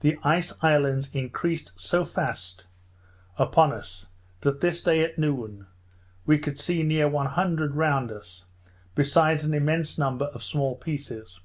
the 0.00 0.18
ice 0.24 0.52
islands 0.62 1.08
increased 1.12 1.70
so 1.76 2.04
fast 2.04 2.66
upon 3.36 3.72
us, 3.72 4.06
that 4.40 4.60
this 4.60 4.80
day, 4.80 5.00
at 5.04 5.16
noon, 5.16 5.64
we 6.26 6.40
could 6.40 6.58
see 6.58 6.82
near 6.82 7.06
100 7.08 7.76
round 7.76 8.10
us, 8.10 8.46
besides 8.96 9.44
an 9.44 9.54
immense 9.54 9.96
number 9.96 10.24
of 10.24 10.42
small 10.42 10.74
pieces. 10.74 11.38